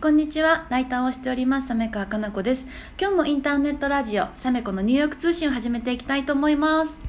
[0.00, 0.66] こんにちは。
[0.70, 2.64] ライターをしております、サメカかな子です。
[2.98, 6.98] 今日もインターネットラジオ、サメコのニューヨーク通信を始めていきたいと思います。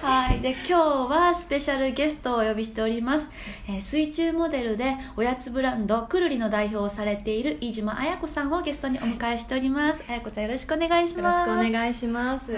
[0.00, 0.40] はい。
[0.40, 3.26] で、今日はスペシャルゲストをお呼びしております。
[3.66, 10.00] えー水中モデルでおやつブランドくるりの代表をされている飯島彩子さんをゲストにお迎えしております。
[10.06, 11.44] 彩子ちゃんよろしくお願いしよろします。
[11.44, 12.52] くお願いします。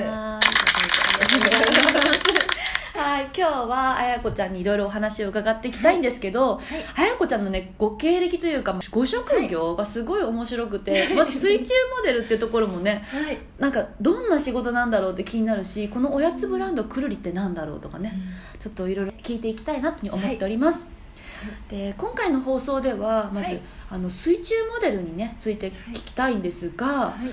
[2.95, 6.61] はい、今日はあやこちゃんにいろいろお話を伺っていきたいんですけど、
[6.95, 13.39] あやこちゃんのねご経歴というかご職業がすごい面白くて、まず水中モデルってところもねはい。
[13.59, 18.13] なんかどんな仕事なんだろうって気になるしこのおやつブランドくるりってなんだろうとかね、
[18.59, 20.85] ちょっといろいろ聞いていきたいなと思っております、
[21.71, 23.63] で今回の放送ではまず、はい。
[23.89, 27.31] あの水中モデルにねついて聞きたいんですが、はい。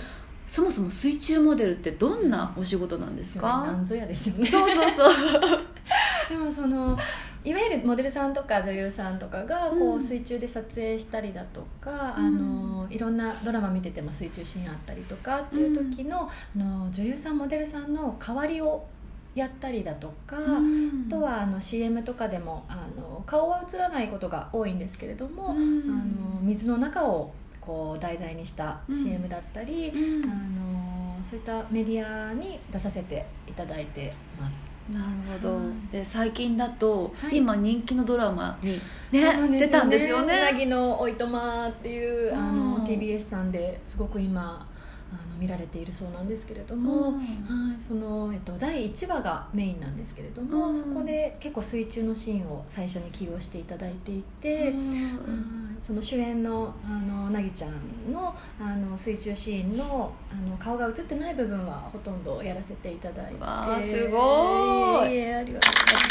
[0.50, 4.46] そもそも水中モデルってどんなお仕事なんですか、なんぞやですよね。
[4.46, 5.14] そうそうそう。
[6.28, 6.98] でもその
[7.46, 9.98] いわゆるモデルさんとか女優さんとかがこうん。
[9.98, 12.26] う水中で撮影したりだとか、うん。
[12.26, 18.88] あのいろんなドラマ見てても水中シーンあったりとかっていう時の,、あの女優さんモデルさんの代わりを
[19.36, 20.36] やったりだとか。
[20.36, 21.06] うん。
[21.08, 25.56] あとはあの CM とかでもあの顔は映らないことが多いんですけれども、うん。
[25.56, 27.32] あの水の中を
[27.70, 30.24] こう題材にした CM だったり、うん。
[30.24, 34.68] あのそういったメディアに出させていただいてます。
[34.92, 35.88] なるほど、うん。
[35.92, 37.38] で最近だと、はい。
[37.38, 38.82] 今人気のドラマに、
[39.12, 44.66] ねなん出たんですようなねぎのおいとまっていうあうのん TBS さんですごく今
[45.12, 47.18] あの見られているそうなんですけれども、うん。
[47.18, 50.76] はい、その、えっと、第1話がメインなんですけれども、うん。
[50.76, 54.72] そこで結構水中のシーンを最初に起用していただいていて。
[54.72, 54.90] うん。
[54.90, 63.84] はいその主演のあのなぎちゃんのあの水中シーンのあの顔が映ってない部分はほとんどやらせていただいて。
[63.84, 65.34] すごい。
[65.34, 66.02] ありがとうござい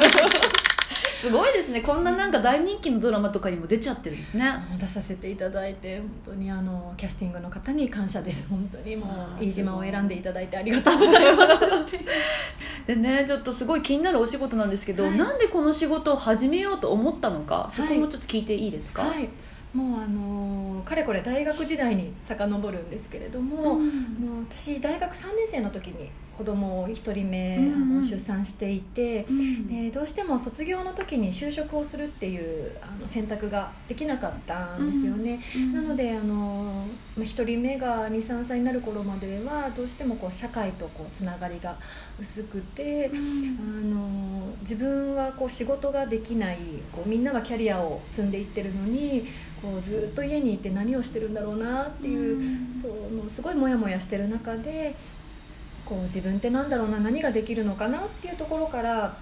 [0.00, 0.64] ます
[1.20, 1.80] すごいですね。
[1.80, 4.52] こんななんか大人気のドラマとかにも出ちゃってるんですね。
[4.78, 8.46] 出させていただいて本当にあのキャスティングの方に感謝です。
[8.50, 11.64] 本当にもう飯島を選んでいただいてありがとうございます。
[12.86, 15.16] でねちょっとすごい気になるお仕事なんですけど、はい。
[15.16, 19.28] なんでこの仕事を始めようと思ったのかそこもちょっと聞いていいですか、はい
[19.74, 24.46] もうあのかれこれ大学時代に遡るんですけれども、うん。
[24.50, 29.66] 私大学3年生の時に子供を1人目、うんうんあの出産していて、うん。
[29.68, 35.72] でどうしても卒業の時に就職をするっていうあの選択ができなかったんですよね、うん。
[35.74, 36.86] なのであの
[37.16, 41.76] まあ1人目が23歳になる頃まではどうしてもこう社会とこうつながりが
[42.20, 46.58] 薄くて、あの自分はこう仕事ができない
[46.92, 49.26] こうみんなはキャリアを積んでいってるのに
[49.62, 52.74] こうずっと家にいて何をしてるんだろうなっていう、うん。
[52.74, 54.94] そうもうすごいモヤモヤしてる中で
[55.84, 59.12] こう自分ってなんだろうな何ができるのかなっていうところからあの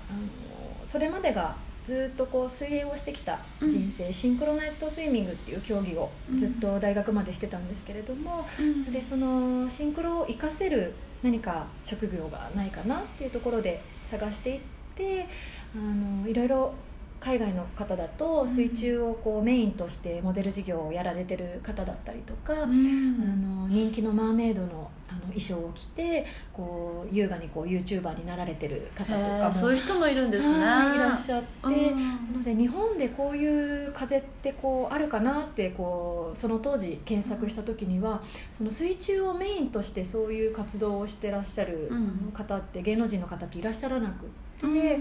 [0.85, 8.91] それまでがずっとこう水泳をしてきた人生、シンクロナイズドスイミングっていう競技をずっと大学までしてたんですけれども、うん。
[8.91, 14.61] でそのシンクロを活かせる何か職業がないかなっていうところで探していっ
[14.97, 15.29] て
[15.75, 16.75] あのいろいろ
[17.21, 22.61] 海外の方だと水中をこうメインとしてモデル事業をやられてる方だったりとか、うん。
[22.63, 30.65] あの人気のマーメイドのあの衣装を着てこう優雅にこう YouTuber になられてる方とへかそういう人もいるんですね。
[30.65, 31.47] はいいらっしゃって。
[31.63, 31.97] うん。
[31.97, 38.23] なので日本でこういう風ってこうあるかなってこうその当時検索した時には
[38.53, 42.33] その水中をメインとしてそういう活動をしてらっしゃるうん。
[42.33, 44.99] 方って芸能人の方っていらっしゃらなくって、うんで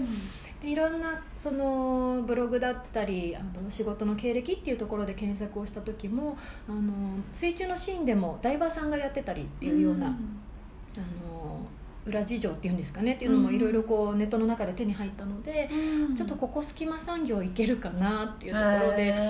[0.62, 6.36] いろんなそのブログだったりあの仕事の経歴っていうところで検索をした時も
[6.68, 6.92] あの
[7.32, 10.16] 水中のシーンでもダイバーさんがやってたりっていうような、あの
[12.06, 15.68] 裏事情っていうんですかねっていうのもうんいろいろこうネットの中で手に入ったので。
[15.72, 16.16] うん。
[16.16, 19.20] ちょっとここ隙間産業いけるかなっていうところで、へはい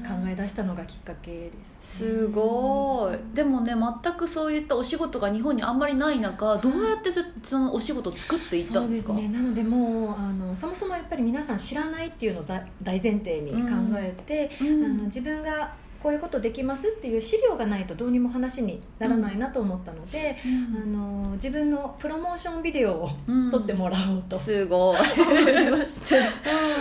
[0.00, 3.34] ー考え出したのがきっかけです、すごい。
[3.34, 9.14] でもね全くそういったお仕事が日本にあんまりない中どうやってそそのお仕事を作っていったそうんでか？
[9.14, 9.36] ですすね。
[9.36, 14.84] なのでもうあのそもそもやっぱり皆さん知らないっていうのをざ大前提に考えて、うん。
[14.84, 20.36] あの自分がこういうことできますっていう資料がないとどうにも話にならないなと思ったので、
[20.74, 24.98] あの自分のプロモーションビデオをうん撮ってもらおうと、すごい。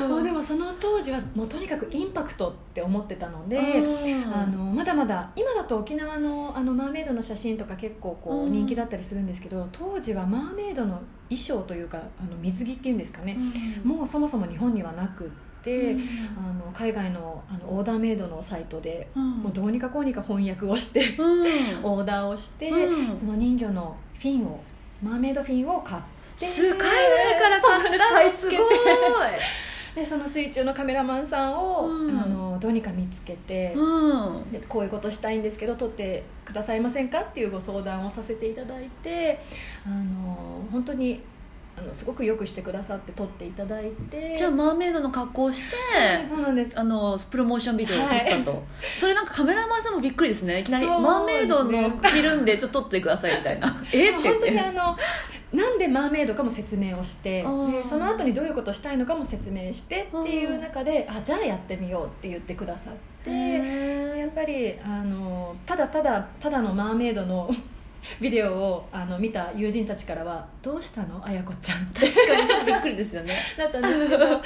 [0.08, 4.34] もうでもその当時はもうとにかくインパクトって思ってたので、うん。
[4.34, 8.52] あのまだまだ今だと沖縄のあのマーメイドの写真とか結構こううん。
[8.52, 12.02] 人気だったりするんですけど、当時はマーメイドの衣装というかあ
[12.32, 13.38] の水着っていうんですかね、
[13.84, 16.00] もうそもそも日本にはなくって、うん。
[16.38, 19.30] あの海外のあのオーダーメイドのサイトで、うん。
[19.44, 21.46] もうどうにかこうにか翻訳をして、うん。
[21.84, 23.18] オーダーをして、うん。
[23.18, 24.62] その人魚のフィンを
[25.04, 26.02] マーメイドフィンを買っ
[26.38, 29.30] てす海外から買った買い付けてすごい
[29.96, 32.18] でその水中のカメラマンさんを、うん。
[32.18, 34.52] あのどうにか見つけて、うん。
[34.52, 37.20] でこういうことしたいんですけど撮ってくださいませんか？
[37.20, 39.40] っていうご相談をさせていただいて
[39.86, 41.22] あの本当に
[41.78, 44.36] あのすごくよくしてくださって撮っていただいて。
[44.36, 45.76] じゃあマーメイドの格好をして
[46.28, 46.80] そうなんです。
[46.80, 48.64] あのプロモーションビデオを撮ったと、
[48.98, 50.60] それなんかカメラマンさんもびっくりですね。
[50.60, 53.68] いきなりそうマーメイドの服着るんでちょっと撮ってくださいみたいな。
[53.94, 54.10] え？
[54.10, 54.30] って。
[54.30, 54.98] 本当にてあの
[55.54, 62.94] なんでマーメイドかも説明をしてでその後にどういうことをしたいのかも説明してっていう中であじゃあやってみようって言ってくださっ
[63.26, 67.54] てへやっぱりあのただただただのマーメイドの
[68.20, 71.22] ビデオをあの見た友人たちからは「どうしたの？
[71.26, 73.34] あやこちゃん」確かにちょっとびっくりですよね。
[73.58, 74.42] だったんですけどもう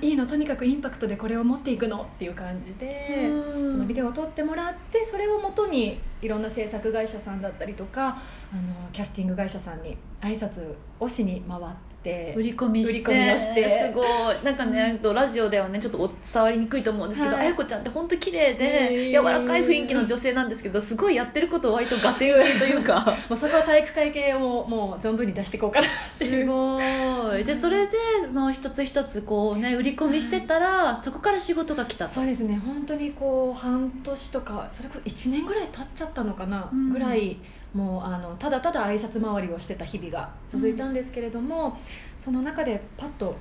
[0.00, 2.02] いいのとにかくインパクトでこれを持っていくの？
[2.02, 3.72] っていう感じでうん。
[3.72, 10.74] そのビデオを撮ってもらってそれをもとにいろんな制作会社さんだったりとかあのキャスティング会社さんに挨拶
[11.04, 11.62] をしに回っ
[12.02, 13.38] て売り込みして。
[13.38, 13.68] して。
[13.86, 14.06] すごい。
[14.44, 17.46] なんかね、ちょっとラジオではねちょっとお伝わりにくいと思うんですけど、はい。
[17.46, 19.22] あやこちゃんって本当綺麗へでー。
[19.22, 23.00] 柔らかい雰囲気の女性なんですけどすごいやってること割とガテン系というか。
[23.28, 26.44] もうそこは体育会系をもう存分に出していこうかなっていう。
[26.44, 27.44] すごい。
[27.44, 27.96] でそれで
[28.32, 32.12] の一つ一つこうね売り込みしてたら、そこから仕事が来たと。
[32.12, 32.60] そうですね。
[32.66, 36.92] 本当にこう半年とかそれこそ1年ぐらい経っちゃったのかな、うん。
[36.92, 37.38] ぐらい
[37.74, 41.78] もうあのただただ挨拶回りをしてた日々が続いたんですけれども、
[42.18, 43.36] その中でパッと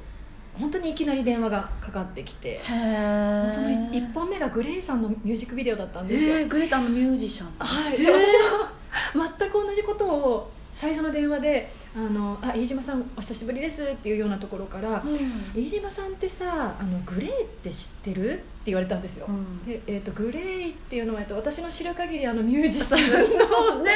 [0.59, 7.47] 本当にいきなり電話がかかってきてその1本目がグレイさんのミュージックビデオだったんですよ、えー、グレタのミュージシャン。
[7.57, 8.71] はい、私は
[9.39, 15.03] 全く同じことを最初の電話で「あのあ飯島さんお久しぶりです」っていうようなところから
[15.55, 19.63] 「飯島さんってさあのグレイって知ってる?」って言われたんですよ、うん。
[19.65, 22.99] で、えー、とグレイっていうのは、えっと、私の知る限りあのミュージシャン
[23.45, 23.91] そうね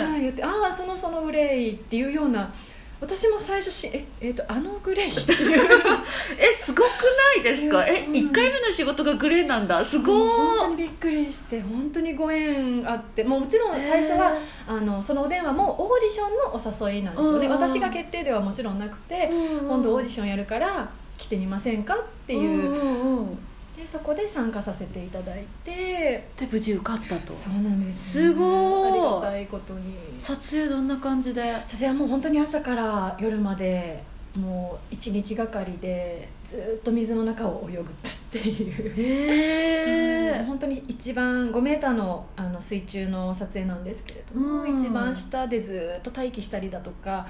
[0.00, 2.52] ねはい、言って「ああそのそのグレイ」っていうような
[3.00, 5.60] 私も最初し「ええー、とあのグレイ」っていう。
[6.36, 7.86] えすごくないですか？
[7.86, 8.16] えうん。
[8.16, 9.84] 一回目の仕事がグレーなんだ。
[9.84, 13.22] すごい本当にびっくりして本当にご縁あって。
[13.22, 14.32] もうもちろん最初は、
[14.66, 17.52] あのそのお電話もオーディションのお誘いなんですよね、うん。
[17.52, 19.30] 私が決定ではもちろんなくて、
[19.60, 23.38] 今度オーディションやるから来てみませんかっていう、うんうんうん
[23.78, 26.28] でそこで参加させていただいて。
[26.36, 27.32] で無事受かったと。
[27.32, 28.90] そうなんです、すごい。
[28.90, 29.94] ありがたいことに。
[30.18, 31.54] 撮影どんな感じで？
[31.66, 34.02] 撮影はもう本当に朝から夜まで
[34.34, 37.84] もう一日がかりでずっと水の中を泳ぐ
[38.28, 38.94] っていう。
[38.96, 44.78] へえうん本当に一番5メーターのあの水中の撮影なんですけれども、うん。
[44.78, 47.26] 一番下でずっと待機したりだとか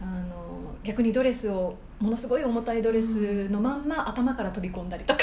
[0.00, 5.20] あの逆にドレスをものすごい重たいドレスのまんま頭から飛び込んだりとか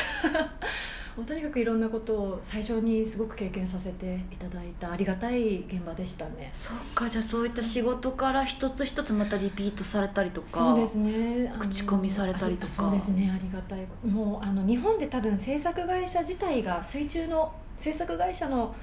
[1.15, 6.51] もうとにかくいろんなことを最初にすごく経験させていただいたありがたい現場でしたね。
[6.53, 11.53] そっかじゃあそういった仕事から一つ一つまたリピートされたりとかそうですね。
[11.57, 12.73] 口コミされたりとか。
[12.73, 13.87] あそうですねありがたい。
[14.05, 18.75] もうあの日本で多分制作会社自体が水中の制作会社の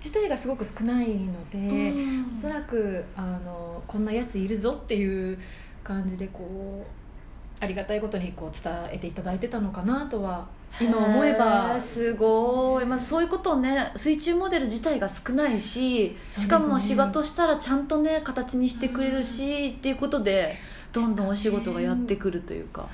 [0.00, 2.30] 自体がすごく少ないので、うん。
[2.32, 5.38] おそらくあのこんなやついるぞっていう
[5.82, 10.46] 感じでこうありがたいことにこう伝えていただいてたのかなとは
[10.80, 20.56] 今思えへばーすごい、まあ、そういうことをね水中モデル自体が少ないし、しかも仕事したらちゃんとね形にしてくれるし、っていうことで
[20.92, 22.88] どんどんお仕事がやってくるというか。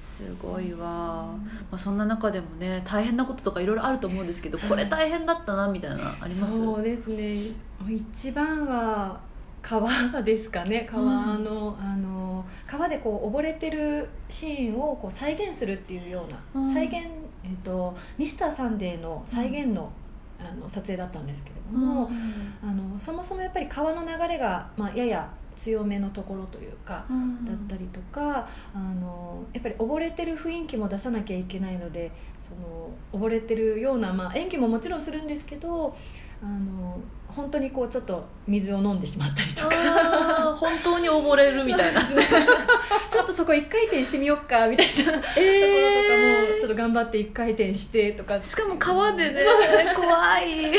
[0.00, 1.36] すごいわ、ま
[1.72, 6.56] あ、そんな中でもね大変なこととかいろいろあると思うんですけどこれ大変だったなみたいなあります？
[6.56, 7.36] そうですね。
[7.88, 9.20] 一番は
[9.62, 9.90] 川
[10.22, 10.86] ですかね。
[10.90, 16.74] 川の,、あの川でこう溺れてるシーンをこう再現するっていうような、うん。
[16.74, 19.90] 再現、えっとミスターサンデーの再現の,、
[20.38, 22.10] あの撮影だったんですけれども、
[22.62, 27.44] あのそもそもやっぱり川の流れが、まあ、やや強めのところというか、うん。
[27.44, 35.96] だったりとかあのやっぱり溺れてる雰囲気も出さなきゃいけないのでその溺れてるような、まあ、演技ももちろんするんですけど
[36.42, 40.54] あの本当にこうちょっと水を飲んでしまったりとか。
[40.56, 42.00] 本当に溺れるみたいな。
[42.00, 44.94] ちょっとそこ一回転してみよっかみたいな。
[44.94, 48.34] ところとかもえちょっと頑張って一回転してとか。
[48.34, 49.40] ー、しかも川でね。
[49.94, 50.72] 怖い。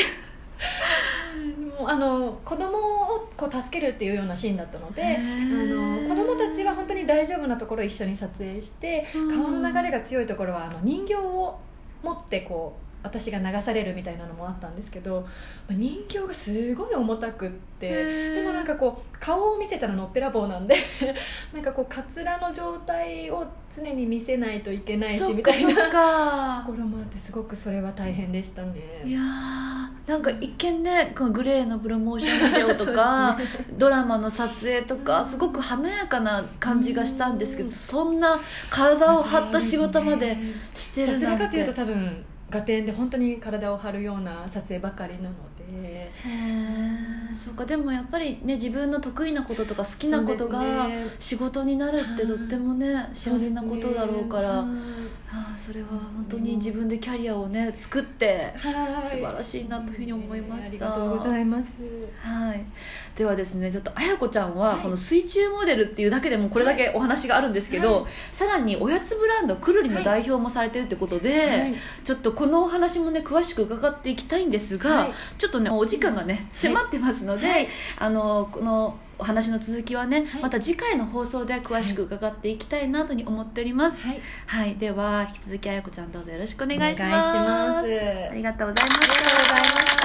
[1.86, 2.76] あの子供
[3.16, 9.42] をこう助けるっていうようなシーンだったのでへあーの子供たちは本当に大丈夫なところを一緒に撮影してうん。
[9.42, 11.58] 川の流れが強いところはあの人形を
[12.02, 15.28] 持ってこう私が流されるみたいなのもあったんですけどま
[15.70, 20.76] あ人形がすごい重たくってでもなんかこう顔を見せたらのっぺらぼうなんで
[21.52, 28.80] なんかこうカツラの状態を常に見せないといけないそしみたいなところもあってすごくそれは大変でしたね。
[29.04, 33.38] いやーなんか一見ねこのグレーのプロモーションビデオとか、
[33.78, 37.72] ドラマの撮影とかすごく華やかな感じがしたんですけど、うん。
[37.72, 38.40] そんな
[38.70, 40.36] 体を張った仕事まで
[40.74, 41.42] してるどちなんて。
[41.44, 46.12] らかというと多分ガテンで本当に体を張るような撮影ばかりなのでへ
[47.30, 54.62] えそうかでもやっぱりね自分の得意なこととか好きなことが仕事になるってとってもね幸せなことだろうから。
[54.62, 55.00] そうですね。
[55.32, 59.02] ああそれは本当に自分でキャリアをね作ってはい。
[59.02, 60.68] 素晴らしいなというふうに思いました。
[60.68, 61.78] ありがとうございます。
[62.18, 62.64] はい、
[63.14, 64.80] ではですねちょっと綾子ちゃんははい。
[64.80, 71.74] この水中モデルっていうだけでもこれだけお話があるんですけど、はさらにおやつブランドくるりの代表もされてるってことで、はい。
[72.02, 75.12] ちょっとこのお話もね詳しく伺っていきたいんですが、はい。
[75.38, 77.68] ちょっとねお時間がね迫ってますので、はい。
[77.98, 80.42] あのこのお話の続きはね、はい。
[80.42, 84.20] また次回の放送で詳しく伺っていきたいなとに思っております、はい。
[84.46, 87.28] はい、では引き続き綾子ちゃんどうぞよろしくお願いします。
[87.30, 87.82] あ
[88.34, 89.99] りがとうございました